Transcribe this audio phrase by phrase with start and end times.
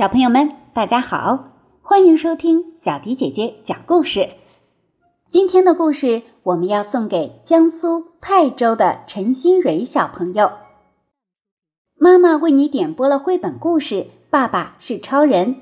[0.00, 1.50] 小朋友们，大家好，
[1.82, 4.30] 欢迎收听小迪姐姐讲故事。
[5.28, 10.52] 今天的故事我们要送给江苏泰州的陈新蕊小朋友。
[11.98, 13.94] 妈妈为你点播了绘本故事
[14.30, 15.54] 《爸爸是超人》，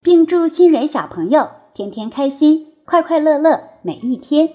[0.00, 4.48] 并祝新蕊小朋友天天开心、快快乐乐每一天。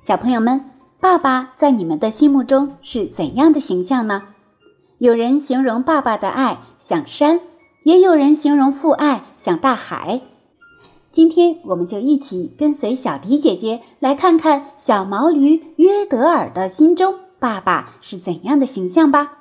[0.00, 4.34] 小朋友们，爸爸在你们的心目中是怎样的形象呢？
[5.00, 7.40] 有人形容爸爸的爱像山，
[7.84, 10.20] 也有人形容父爱像大海。
[11.10, 19.38] 今天我们就一起跟随小迪姐姐来看看小毛驴约德尔的心中爸爸是怎样的形象吧。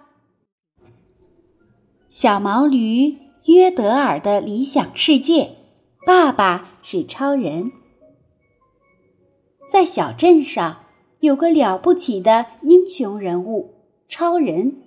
[2.07, 5.57] 小毛驴约德尔的理想世界，
[6.05, 7.73] 爸爸是超人。
[9.74, 10.77] 在小镇上
[11.20, 13.74] 有个了不起的英雄人物——
[14.07, 14.84] 超人。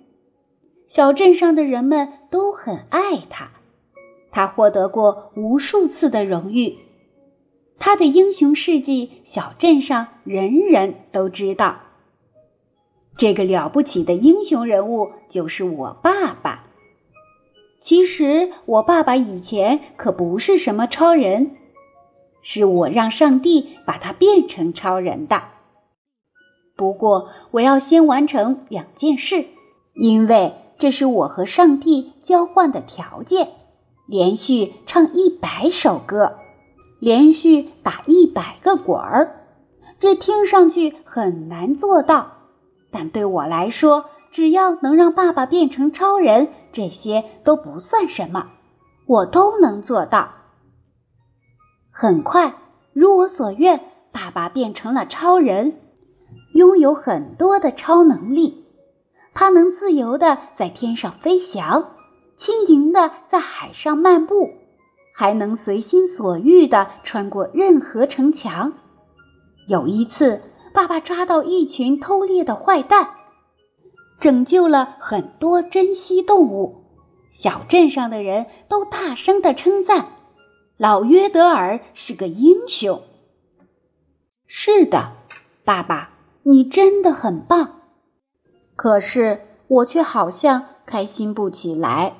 [0.93, 3.49] 小镇上的人们都很爱他，
[4.29, 6.77] 他获得过无数次的荣誉，
[7.79, 11.79] 他的英雄事迹，小镇上人人都知道。
[13.17, 16.65] 这个了不起的英雄人物就是我爸爸。
[17.79, 21.55] 其实我爸爸以前可不是什么超人，
[22.43, 25.41] 是我让上帝把他变成超人的。
[26.75, 29.45] 不过我要先完成两件事，
[29.95, 30.53] 因为。
[30.77, 33.49] 这是我和上帝交换的条件：
[34.07, 36.35] 连续唱一百首歌，
[36.99, 39.39] 连续打一百个滚儿。
[39.99, 42.31] 这听上去很难做到，
[42.91, 48.47] 但对我来说，只要能让爸爸变成超人，这些都不算什么，
[49.07, 50.29] 我都能做到。
[51.89, 52.55] 很快，
[52.91, 53.79] 如我所愿，
[54.11, 55.79] 爸爸变成了超人，
[56.53, 58.62] 拥有很多的超能力。
[59.33, 61.91] 它能自由的在天上飞翔，
[62.37, 64.51] 轻盈的在海上漫步，
[65.13, 68.73] 还能随心所欲的穿过任何城墙。
[69.67, 70.41] 有一次，
[70.73, 73.15] 爸爸抓到一群偷猎的坏蛋，
[74.19, 76.83] 拯救了很多珍稀动物，
[77.31, 80.07] 小镇上的人都大声的称赞
[80.77, 83.01] ：“老约德尔是个英雄。”
[84.47, 85.13] 是的，
[85.63, 86.11] 爸爸，
[86.43, 87.79] 你真的很棒。
[88.75, 92.15] 可是我却好像开心不起来。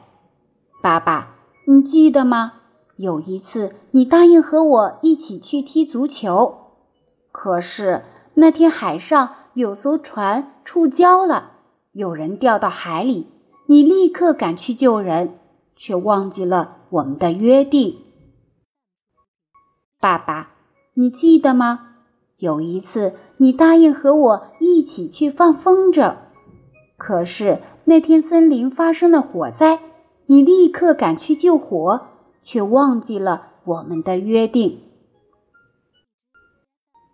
[0.82, 2.54] 爸爸，你记得吗？
[2.96, 6.74] 有一次你答应和我一起去踢足球，
[7.32, 8.04] 可是
[8.36, 11.54] 那天海上有艘船触礁了，
[11.92, 13.28] 有人掉到海里，
[13.68, 15.40] 你立刻赶去救人，
[15.76, 17.98] 却忘记了我们的约定。
[20.00, 20.52] 爸爸，
[20.94, 21.96] 你记得吗？
[22.38, 26.16] 有一次你答应和我一起去放风筝。
[27.06, 29.82] 可是那天森林发生了火灾，
[30.26, 32.08] 你立刻赶去救火，
[32.44, 34.80] 却忘记了我们的约定。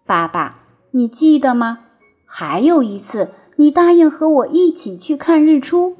[0.05, 0.59] 爸爸，
[0.91, 1.79] 你记得吗？
[2.27, 5.97] 还有一次，你答应和我一起去看日出，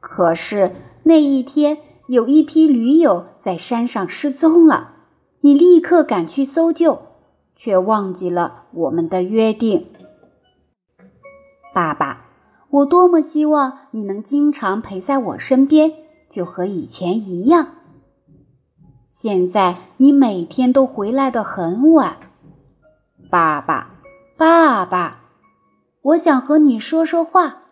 [0.00, 0.70] 可是
[1.02, 4.94] 那一天有一批驴友在山上失踪了，
[5.42, 7.02] 你立刻赶去搜救，
[7.54, 9.88] 却忘记了我们的约定。
[11.74, 12.21] 爸爸。
[12.72, 15.92] 我多么希望你能经常陪在我身边，
[16.30, 17.68] 就和以前一样。
[19.10, 22.16] 现在你每天都回来的很晚，
[23.28, 24.00] 爸爸，
[24.38, 25.20] 爸爸，
[26.00, 27.64] 我想和你说说话，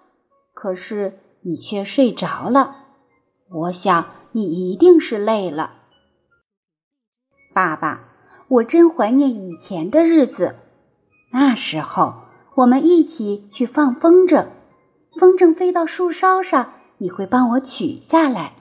[0.52, 2.76] 可是你却睡着了。
[3.50, 5.70] 我想你一定是累了，
[7.54, 8.02] 爸爸，
[8.48, 10.56] 我真怀念以前的日子，
[11.32, 12.16] 那时候
[12.56, 14.44] 我们一起去放风筝。
[15.20, 18.54] 风筝飞到树梢上，你会帮我取下来。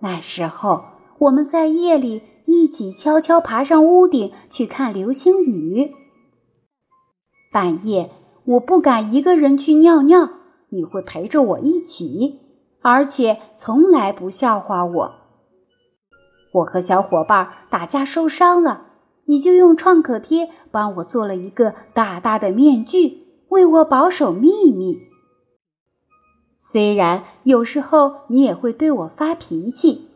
[0.00, 0.84] 那时候，
[1.16, 5.90] 我们在夜里一起悄悄爬上屋顶去看流星雨。
[7.50, 8.10] 半夜，
[8.44, 10.28] 我不敢一个人去尿尿，
[10.68, 12.40] 你会陪着我一起，
[12.82, 15.14] 而且从来不笑话我。
[16.52, 18.82] 我和小伙伴打架受伤了，
[19.24, 25.08] 你就用创可贴帮我做了一个大大的面具，为我保守秘密。
[26.72, 30.08] 虽然有时候你也会对我发脾气，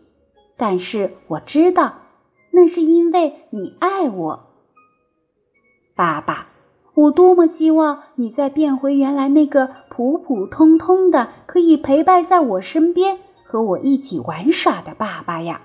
[0.57, 1.95] 但是我知道
[2.51, 4.41] 那是因为你爱我。
[5.97, 6.49] 爸爸，
[6.95, 15.63] 我多么希望你再变回原来那个普普通通的、可以陪伴在我身边、和我一起玩耍的爸爸呀！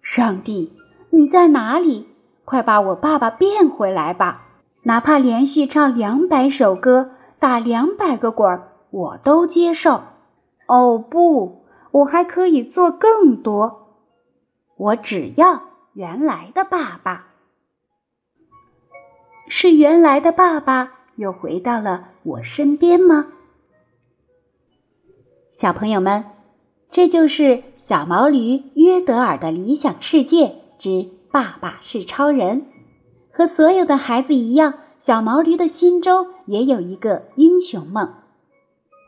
[0.00, 0.72] 上帝，
[1.10, 2.06] 你在哪里？
[2.44, 4.44] 快把我爸爸变回来吧！
[4.84, 8.68] 哪怕连续唱两百首歌，打两百个滚儿。
[8.90, 10.02] 我都接受，
[10.66, 13.88] 哦不，我还可以做更多。
[14.76, 15.62] 我只要
[15.92, 17.28] 原来的爸爸。
[19.48, 23.28] 是原来的爸爸又回到了我身边吗？
[25.52, 26.24] 小朋友们，
[26.90, 32.66] 这就是小毛驴约德尔的理想世界之爸爸是超人。
[33.32, 38.14] 和所有的孩子一样，小毛驴的心中也有一个英雄梦。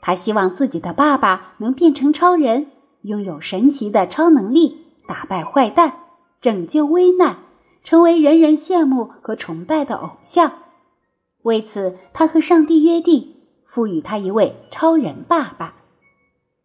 [0.09, 2.69] 他希望自己的爸爸能变成超人，
[3.03, 5.99] 拥有神奇的超能力，打败坏蛋，
[6.41, 7.37] 拯救危难，
[7.85, 10.51] 成为人人羡慕和崇拜的偶像。
[11.43, 13.35] 为此，他和上帝约定，
[13.67, 15.75] 赋予他一位超人爸爸。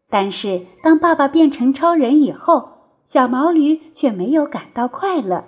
[0.09, 2.69] 但是，当爸爸变成超人以后，
[3.05, 5.43] 小毛驴却没有感到快乐。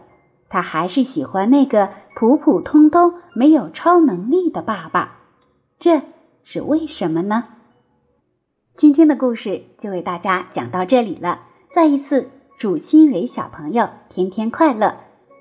[0.49, 5.19] 他还是喜欢那个普普通通、没有超能力的爸爸。
[5.79, 6.01] 这
[6.43, 7.45] 是为什么呢？
[8.75, 11.43] 今天的故事就为大家讲到这里了。
[11.73, 14.97] 再一次祝新蕊小朋友天天快乐！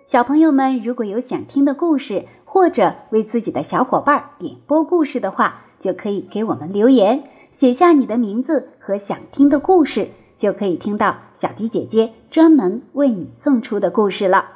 [0.06, 7.24] 小朋友们如果有想听的故事，或者为自己的小伙伴点播故事的话，就可以给我们留言。
[7.50, 14.50] 写下你的名字和想听的故事，就可以听到小迪姐姐专门为你送出的故事了。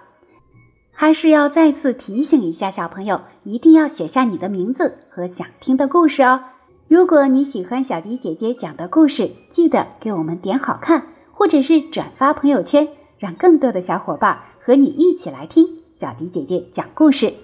[0.92, 6.44] 还是要再次提醒一下小朋友，一定要写下你的名字和想听的故事哦。
[6.88, 12.88] 如果你喜欢小迪姐姐讲的故事，记得给我们点好看，或者是转发朋友圈，
[13.18, 17.34] 让更多的小伙伴和你一起来听小迪姐姐讲故事。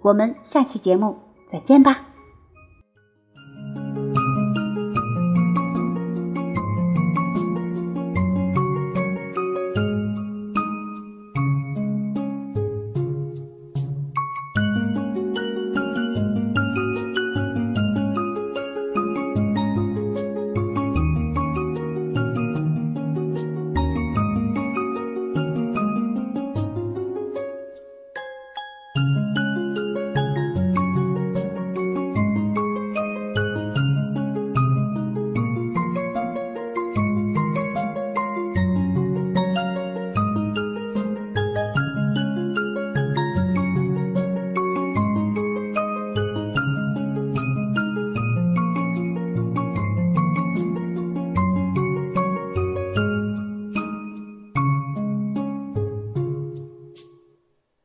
[0.00, 1.18] 我们下期节目
[1.52, 2.07] 再见吧。